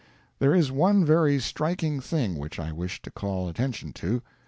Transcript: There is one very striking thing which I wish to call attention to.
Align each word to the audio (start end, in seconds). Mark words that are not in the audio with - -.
There 0.39 0.55
is 0.55 0.71
one 0.71 1.05
very 1.05 1.39
striking 1.39 1.99
thing 1.99 2.39
which 2.39 2.59
I 2.59 2.71
wish 2.71 3.03
to 3.03 3.11
call 3.11 3.47
attention 3.47 3.93
to. 3.93 4.23